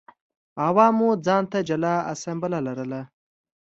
[0.67, 3.01] عوامو ځان ته جلا اسامبله لرله.